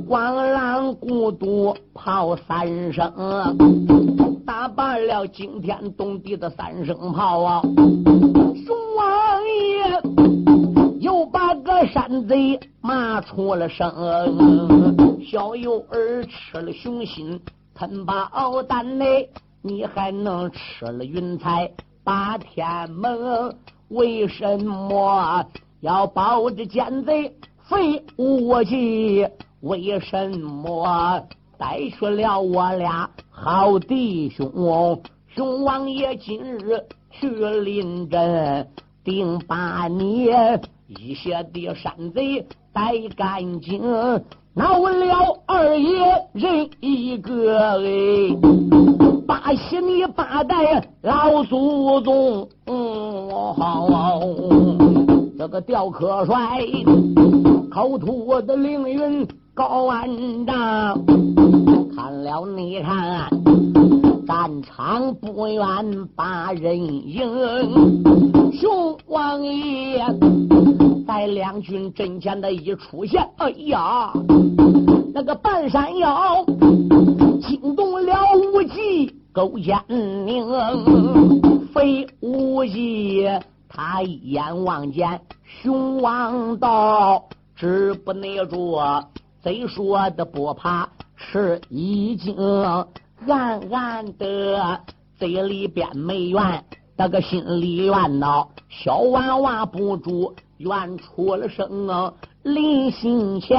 [0.07, 3.12] 光啷孤独炮三声，
[4.45, 7.62] 打罢了惊天动地的三声炮啊。
[8.95, 10.12] 王爷
[11.04, 13.92] 又把个山贼骂出了声，
[15.30, 17.42] 小幼儿吃了熊心
[17.76, 19.30] 吞宝丹内，
[19.62, 21.70] 你还能吃了云彩
[22.06, 23.54] 八天门？
[23.89, 25.46] 为什么
[25.82, 29.28] 要保着奸贼废武器？
[29.60, 31.22] 为什么
[31.58, 35.04] 带去了我俩好弟兄？
[35.36, 38.66] 熊王爷今日去临阵。
[39.04, 40.30] 定把你
[40.99, 43.82] 一些的山贼带干净，
[44.53, 45.99] 闹了二爷
[46.34, 48.38] 人一个哎，
[49.27, 54.19] 八喜你八代老祖宗，嗯，好
[55.38, 56.62] 这个吊可帅
[57.71, 60.10] 口吐我的凌云高万
[60.48, 61.06] 丈，
[61.96, 63.30] 看了你看，
[64.26, 65.62] 战场不远
[66.16, 66.76] 把人
[67.08, 70.04] 迎，熊王爷。
[71.06, 74.12] 在两军阵前的一出现，哎呀，
[75.13, 76.44] 那个半山腰
[77.39, 80.48] 惊动了无忌、勾践宁、
[81.72, 83.30] 飞无忌，
[83.70, 87.24] 他一眼望见熊王道，
[87.56, 88.80] 止不耐住，
[89.43, 92.34] 贼说的不怕吃一惊，
[93.27, 94.79] 暗暗的
[95.19, 96.63] 嘴里边没怨，
[96.95, 100.34] 那个心里怨恼，小娃娃不住。
[100.60, 102.13] 愿出了声啊！
[102.43, 103.58] 临行前，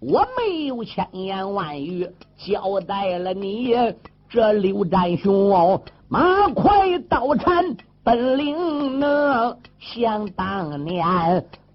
[0.00, 3.74] 我没有千言万语交代了你。
[4.28, 11.06] 这刘占雄哦马快刀缠本领能，想当年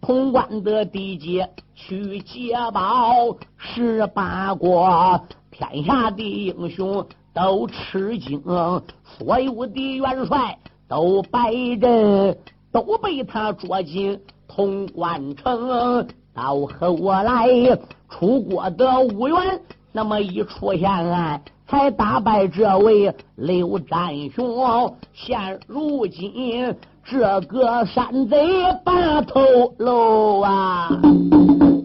[0.06, 8.40] 潼关的地界去劫宝，十八国天下的英雄都吃惊，
[9.04, 12.38] 所有的元帅都败阵，
[12.72, 14.22] 都被他捉进。
[14.48, 17.48] 潼关城到后来
[18.08, 19.60] 出国的五员，
[19.92, 24.96] 那么一出现，才打败这位刘占雄。
[25.14, 26.76] 现如今
[27.08, 28.36] 这个山贼
[28.84, 29.40] 把头
[29.78, 30.90] 露啊，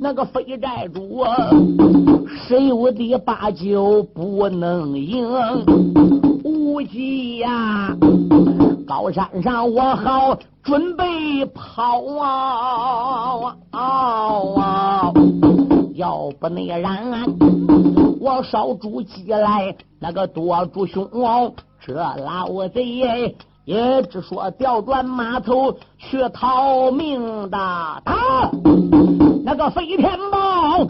[0.00, 1.22] 那个非寨主
[2.26, 5.28] 十有的八九不能赢，
[6.42, 7.94] 无忌呀。
[8.86, 13.56] 高山上，我好准备跑啊！
[13.72, 15.12] 啊
[15.96, 17.26] 要不那然，
[18.18, 21.06] 我烧猪起来，那个多猪凶，
[21.78, 27.58] 这老贼也只说调转马头去逃命的。
[28.04, 28.50] 他
[29.44, 30.84] 那个飞天豹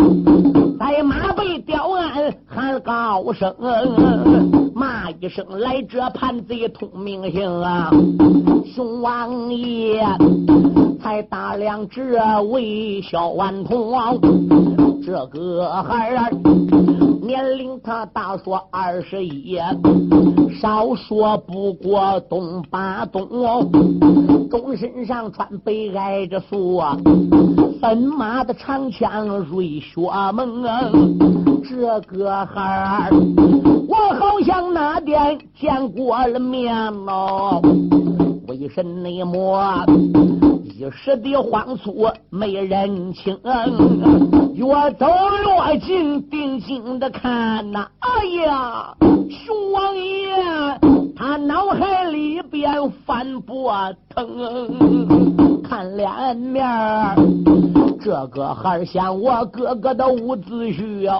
[0.78, 3.54] 在马背吊鞍喊高声。
[4.74, 7.90] 骂一声来，这叛贼通明星啊！
[8.74, 10.02] 熊王爷
[11.02, 13.92] 才打量这位小顽童，
[15.04, 16.30] 这个孩儿
[17.30, 19.56] 年龄他大说二十一，
[20.60, 23.28] 少说不过东八东，
[24.50, 26.82] 中身上穿背挨着素，
[27.80, 30.00] 奔马的长枪瑞雪
[30.34, 30.64] 猛，
[31.62, 33.10] 这个孩儿。
[33.88, 37.62] 我好像那天见过了面喽，
[38.48, 39.22] 为什么一
[40.90, 43.38] 时的慌促没认清？
[44.60, 44.66] 越
[44.98, 50.36] 走越近，定睛的看呐，哎呀，熊王爷
[51.16, 52.70] 他脑海里边
[53.06, 53.72] 翻波
[54.14, 56.62] 腾，看脸面
[58.02, 61.18] 这个孩像我哥哥的伍子胥。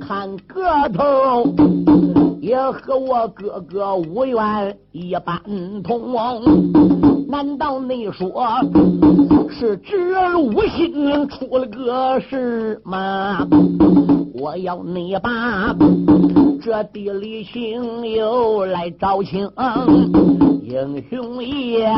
[0.00, 1.44] 看个头
[2.42, 5.40] 也和我哥哥无缘一般
[5.84, 6.12] 同，
[7.28, 8.44] 难道你说
[9.48, 13.46] 是侄儿无心出了个事吗？
[14.34, 15.72] 我要你把
[16.60, 19.48] 这地里情友来找亲，
[20.64, 21.88] 英雄爷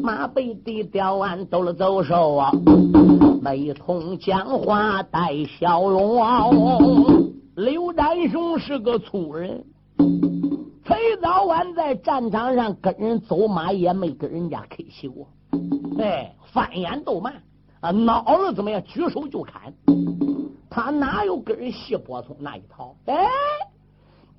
[0.00, 2.50] 马背的吊鞍走了走手啊。
[3.42, 7.29] 眉通讲话带笑容，
[7.60, 9.62] 刘占雄是个粗人，
[10.82, 15.28] 崔早晚在战场上跟人走马也没跟人家客气过，
[15.98, 17.34] 哎，翻眼斗慢
[17.80, 18.82] 啊，恼了怎么样？
[18.84, 19.74] 举手就砍，
[20.70, 22.96] 他哪有跟人戏波从那一套？
[23.04, 23.28] 哎，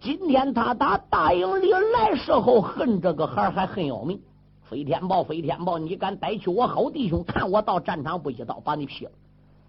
[0.01, 4.19] 今天他打大营里来时候，恨这个孩还很要命。
[4.63, 5.77] 飞天豹，飞天豹！
[5.77, 7.23] 你敢逮去我好弟兄？
[7.23, 9.11] 看我到战场不一刀把你劈了！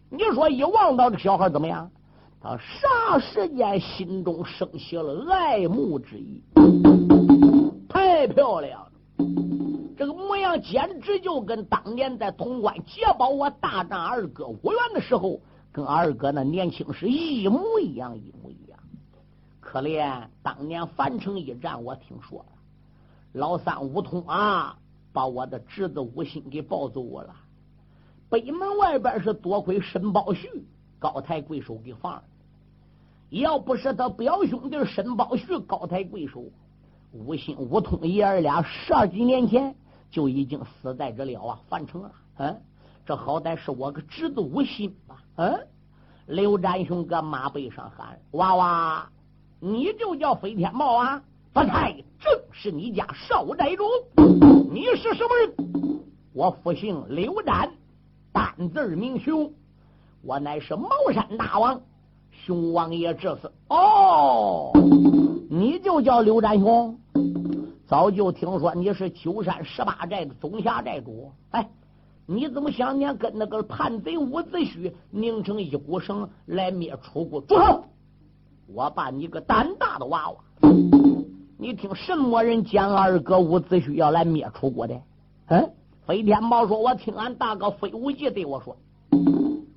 [0.09, 1.91] 你说一望到这小孩怎么样？
[2.43, 6.43] 他霎时间心中升起了爱慕之意，
[7.89, 8.91] 太漂亮了！
[9.97, 15.41] 这个模样简直就跟当年在潼关劫宝我大战二哥无缘的时候，
[15.71, 18.77] 跟二哥那年轻时一模一样，一模一样。
[19.61, 22.47] 可怜当年樊城一战，我听说了，
[23.35, 24.77] 老三武通啊。
[25.13, 27.37] 把我的侄子吴兴给抱走我了，
[28.31, 30.49] 北门外边是多亏申宝旭
[30.99, 32.25] 高抬贵手给放了。
[33.41, 36.45] 要不是他表兄弟申宝旭高抬贵手，
[37.13, 39.75] 吴兴、吴通爷儿俩十几年前
[40.11, 42.13] 就已经死在这了啊，范城了。
[42.37, 42.61] 嗯，
[43.07, 45.17] 这好歹是我个侄子吴兴吧？
[45.37, 45.67] 嗯，
[46.27, 49.11] 刘占雄搁马背上喊：“娃娃，
[49.61, 51.23] 你就叫飞天豹啊？
[51.55, 53.85] 不才正是你家少寨主。
[54.71, 56.03] 你是什么人？
[56.35, 57.71] 我父姓刘占，
[58.31, 59.51] 单字名雄，
[60.23, 61.81] 我乃是茅山大王，
[62.45, 64.73] 熊王爷这次哦，
[65.49, 66.99] 你就叫刘占雄。
[67.87, 71.69] 早就听说你是九山十八寨的总辖寨主，哎。”
[72.25, 77.41] 你怎么想念跟那个叛贼伍子胥拧成一股绳来灭楚国？
[77.41, 77.83] 住手！
[78.73, 80.37] 我把你个胆大的娃娃！
[81.59, 84.95] 你听什么人讲二哥伍子胥要来灭楚国的？
[85.49, 85.73] 嗯，
[86.07, 88.77] 飞天豹说：“我听俺大哥飞无忌对我说，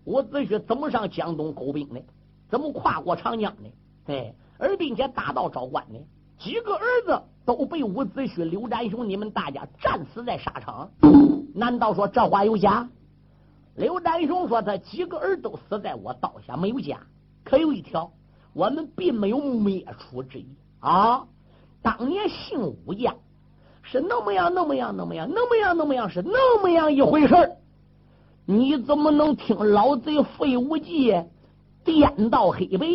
[0.06, 2.00] 伍子胥怎么上江东勾兵呢？
[2.50, 3.70] 怎么跨过长江呢？
[4.08, 6.00] 哎，而并且打到昭关呢？
[6.38, 10.90] 几个儿子都被伍子胥、刘占雄你们大家战死在沙场。”
[11.56, 12.90] 难道说这话有假？
[13.76, 17.00] 刘占雄说他几个儿都死在我刀下，没有假。
[17.44, 18.12] 可有一条，
[18.54, 20.48] 我们并没有灭楚之意
[20.80, 21.26] 啊！
[21.82, 23.14] 当年姓武家
[23.82, 27.36] 是那么样，那么样，那么样，那么样，那么样，是那么样一回事
[28.46, 31.14] 你怎么能听老贼费无忌
[31.86, 32.88] 颠倒黑白、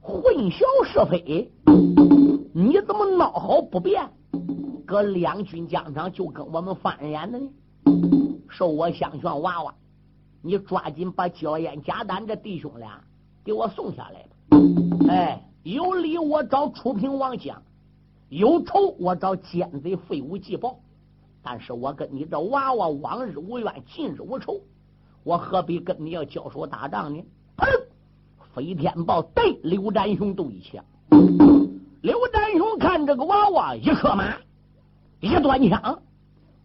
[0.00, 1.52] 混淆是非？
[2.54, 4.08] 你怎么孬好不变？
[4.86, 7.50] 搁两军疆场就跟我们翻脸的呢，
[8.48, 9.74] 受我相劝，娃娃，
[10.40, 13.04] 你抓紧把焦烟、贾丹这弟兄俩
[13.44, 14.58] 给我送下来吧。
[15.10, 17.62] 哎，有理我找楚平王讲，
[18.30, 20.80] 有仇我找奸贼废物计报。
[21.42, 24.58] 但是我跟你这娃娃往日无冤，近日无仇，
[25.22, 27.22] 我何必跟你要交手打仗呢？
[27.56, 27.66] 砰！
[28.54, 30.84] 飞天豹对刘占雄都一枪。
[32.02, 34.34] 刘占雄看这个娃娃一克马。
[35.20, 36.02] 一端枪，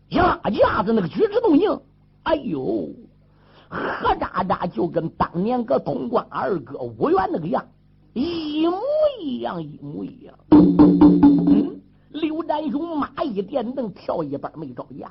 [0.10, 1.80] 一拉架子，那个举止动静，
[2.24, 2.90] 哎呦，
[3.70, 7.66] 何渣渣就跟当年个通关二哥五元那个样，
[8.14, 8.82] 一模
[9.22, 10.36] 一样，一模一样。
[10.52, 11.80] 嗯，
[12.10, 15.10] 刘占雄马一电灯，跳一半没着架。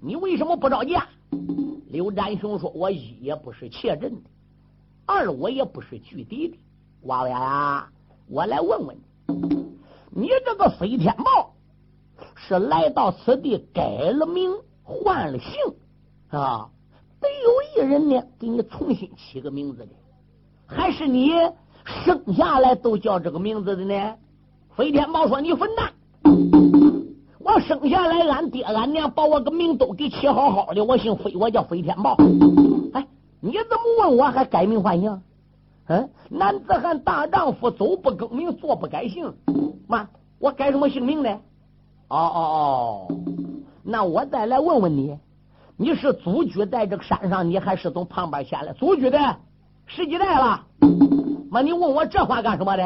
[0.00, 1.06] 你为什么不着架？
[1.90, 4.30] 刘占雄说：“我一也不是怯阵的，
[5.08, 6.58] 二我也不是拒敌的。
[7.04, 7.88] 娃娃呀，
[8.28, 8.94] 我来问问
[9.26, 9.40] 你，
[10.10, 11.54] 你这个飞天豹。”
[12.34, 14.52] 是来到此地改了名
[14.82, 15.50] 换了姓
[16.30, 16.68] 啊？
[17.20, 19.92] 得有一人呢，给你重新起个名字的，
[20.66, 21.30] 还是你
[21.84, 24.16] 生下来都叫这个名字的呢？
[24.76, 25.92] 飞天豹说：“你混蛋！
[27.40, 32.16] 我生下来，俺爹俺娘把我个名都给起好好的，我姓飞，我叫飞天豹。
[32.92, 33.06] 哎，
[33.40, 35.22] 你怎么问我还改名换姓？
[35.86, 39.34] 嗯，男子汉大丈夫，走不更名，坐不改姓。
[39.86, 40.08] 妈，
[40.38, 41.30] 我改什么姓名呢？”
[42.08, 43.16] 哦哦哦，
[43.82, 45.18] 那我再来问问你，
[45.76, 48.72] 你是祖居在这个山上，你还是从旁边下来？
[48.72, 49.36] 祖居的
[49.86, 50.66] 十几代了，
[51.50, 52.84] 妈，你问我这话干什么的？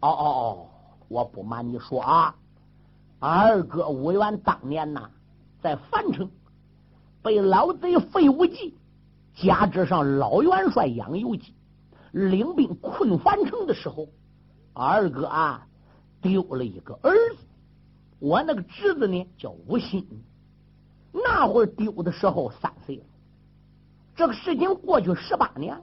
[0.00, 0.66] 哦哦哦，
[1.08, 2.34] 我不瞒你说啊，
[3.18, 5.08] 二哥武元当年呐，
[5.62, 6.28] 在樊城
[7.22, 8.74] 被老贼费无忌
[9.34, 11.54] 加之上老元帅杨由基
[12.12, 14.08] 领兵困樊城的时候，
[14.72, 15.66] 二哥啊
[16.22, 17.38] 丢了一个儿子。
[18.20, 20.06] 我那个侄子呢，叫吴昕，
[21.12, 23.04] 那会儿丢的时候三岁了。
[24.16, 25.82] 这个事情过去十八年，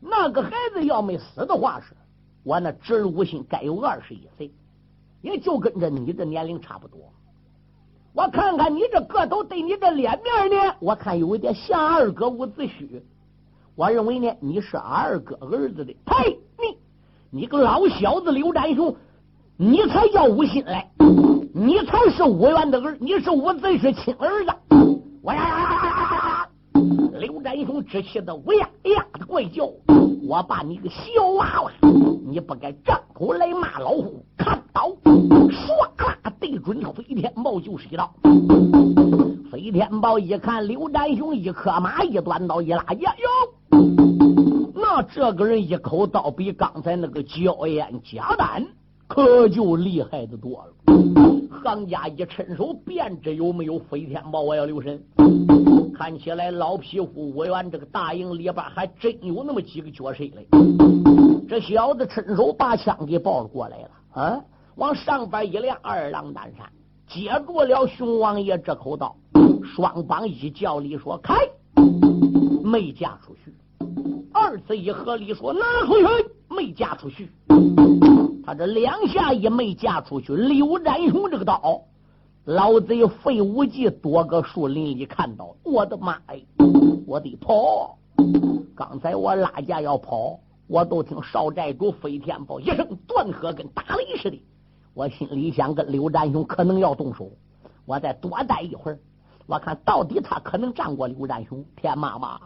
[0.00, 1.94] 那个孩子要没死的话，是
[2.42, 4.50] 我那侄儿吴昕该有二十一岁，
[5.20, 7.12] 也就跟着你的年龄差不多。
[8.12, 13.00] 我看看你这个头，对你这脸面呢，我看有一点像二哥伍子胥。
[13.76, 15.94] 我认为呢，你是二哥儿子的。
[16.04, 16.38] 呸！
[16.58, 16.76] 你
[17.30, 18.96] 你个老小子，刘占雄！
[19.56, 20.90] 你才叫吴昕来，
[21.54, 24.52] 你才是伍元的儿，你是伍子胥亲儿子。
[25.22, 25.79] 我呀呀呀呀！
[27.20, 29.70] 刘占雄只气得呜呀呀的怪叫。
[30.26, 31.70] 我把你个小娃娃，
[32.26, 34.24] 你不该张口来骂老虎。
[34.38, 35.68] 看刀，唰
[35.98, 38.10] 啦对准飞天豹就是一刀。
[39.52, 43.14] 飞天豹一看刘占雄一磕马一端刀一拉呀
[43.70, 48.66] 哟，那这个人一口刀比刚才那个焦烟加丹。
[49.10, 50.72] 可就厉害的多了。
[51.64, 54.40] 行家一伸手，便知有没有飞天豹。
[54.40, 55.02] 我要留神。
[55.92, 60.46] 看起来老匹夫我元这个大营里边还真有那么几个角色嘞。
[61.48, 64.40] 这小子伸手把枪给抱了过来了，啊，
[64.76, 66.64] 往上边一亮，二郎担山
[67.08, 69.16] 接住了熊王爷这口刀，
[69.74, 71.34] 双方一较力说开，
[72.62, 73.52] 没嫁出去。
[74.32, 76.29] 二次一合力说拿出去，
[76.60, 77.30] 没嫁出去。
[78.44, 81.80] 他这两下也没嫁出去，刘占雄这个刀，
[82.44, 86.42] 老贼费无忌躲个树林里看到，我的妈哎，
[87.06, 87.96] 我得跑！
[88.76, 94.42] 刚才我拉架要跑，我都听少寨主飞天豹一声断喝，跟打雷似的。
[94.92, 97.30] 我心里想，跟刘占雄可能要动手，
[97.86, 98.98] 我再多待一会儿，
[99.46, 101.64] 我看到底他可能战过刘占雄。
[101.74, 102.38] 天妈妈，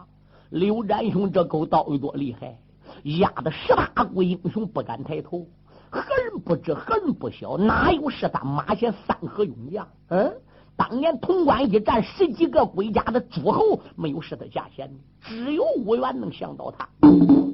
[0.51, 2.57] 刘占雄这狗刀有多厉害，
[3.03, 5.45] 压得十八国英雄不敢抬头。
[5.89, 7.57] 何人不知，何人不晓？
[7.57, 9.87] 哪有是他马前三合勇将？
[10.09, 10.33] 嗯。
[10.77, 14.91] 当年潼关一战，十几个国家的诸侯没有使他下线，
[15.21, 16.89] 只有武元能想到他。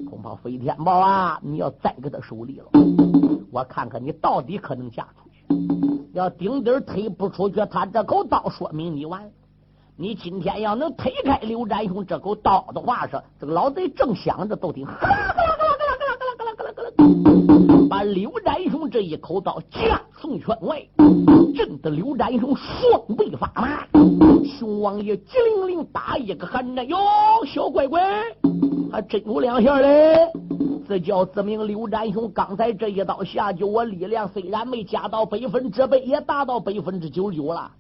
[0.10, 2.66] 恐怕飞天豹啊，你要栽给他手里了。
[3.52, 5.46] 我看看你到底可能嫁出去。
[6.14, 9.32] 要顶顶推不出去，他这口刀说明你完。
[10.02, 14.84] 你今天要能推开刘占雄这口刀的话，是这个老贼正想着，都听。
[17.88, 20.82] 把刘占雄这一口刀架送圈外，
[21.56, 23.86] 震得刘占雄双臂发麻。
[24.58, 26.98] 熊王爷急灵灵打一个寒战，哟，
[27.46, 28.02] 小乖乖，
[28.92, 30.18] 还真有两下嘞！
[30.88, 37.72] 这叫自明刘占雄刚才这一刀下去，我力量虽然没加到百分之百，也达到百分之九十九了。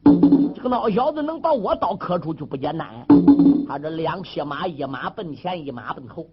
[0.55, 2.87] 这个老小子能把我刀磕出去不简单。
[3.67, 6.25] 他这两匹马，一马奔前，一马奔后，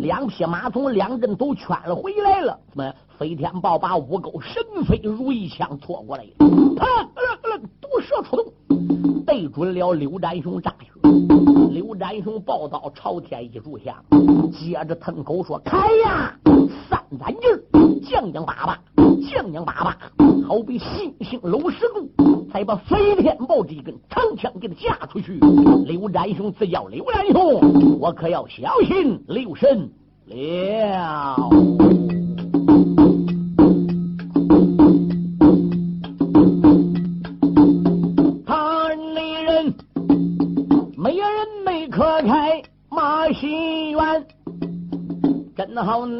[0.00, 2.58] 两匹马从两阵都圈了回来了。
[2.70, 2.92] 怎么？
[3.18, 6.24] 飞天豹把五钩神飞如意枪错过来，
[6.76, 7.08] 啪！
[7.80, 8.52] 毒蛇出动，
[9.24, 10.90] 对准了刘占雄扎去。
[11.70, 13.94] 刘占雄抱刀朝天一炷香，
[14.50, 16.34] 接着腾口说：“开呀！
[16.88, 18.78] 三攒劲，将将叭叭，
[19.30, 19.96] 将将叭叭，
[20.46, 25.38] 好比星星搂石柱，才把飞天豹这一根长枪给他架出去。”
[25.86, 29.90] 刘占雄自叫刘占雄，我可要小心留神
[30.26, 31.36] 了。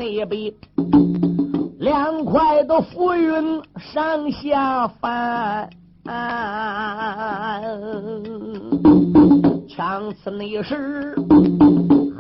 [0.03, 0.53] 那边
[1.79, 5.71] 两块的浮云上下翻，
[9.69, 11.15] 枪刺那时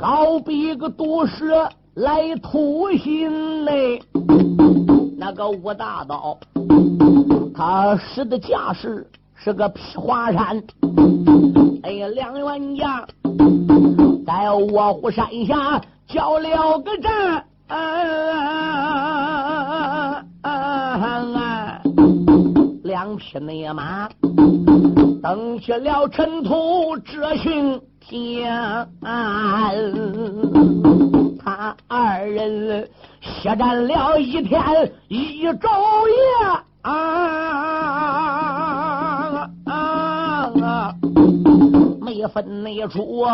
[0.00, 4.00] 好比个毒蛇来吐心嘞。
[5.18, 6.38] 那个吴大刀，
[7.52, 9.04] 他使的架势
[9.34, 10.62] 是个劈华山，
[11.82, 13.04] 哎呀，两员将。
[14.24, 17.44] 在卧虎山下交了个战，
[20.42, 21.80] 啊
[22.82, 24.08] 两匹内马
[25.22, 28.52] 登起了尘土遮寻天，
[31.42, 32.88] 他二人
[33.20, 34.60] 血战了一天
[35.08, 35.68] 一昼
[36.08, 36.14] 夜
[36.82, 38.41] 啊。
[42.00, 43.24] 没分内出，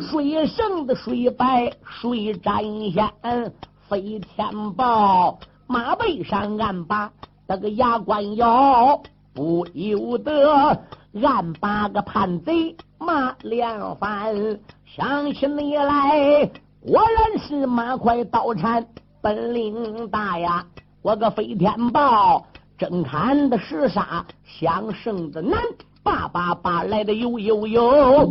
[0.00, 3.52] 谁胜的谁败，谁占先。
[3.88, 7.12] 飞天豹马背上暗把
[7.46, 9.02] 那个牙关咬，
[9.34, 10.80] 不由得
[11.22, 14.58] 暗把个叛贼马连翻。
[14.86, 18.86] 想起你来，果然是马快刀铲
[19.20, 20.66] 本领大呀！
[21.02, 22.46] 我个飞天豹
[22.78, 24.24] 正看的是啥？
[24.44, 25.58] 想胜的难。
[26.02, 28.26] 叭叭叭来的有有有，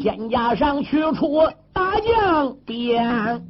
[0.00, 1.40] 肩胛上取出
[1.72, 3.42] 大将鞭。